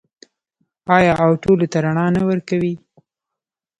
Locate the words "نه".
2.15-2.21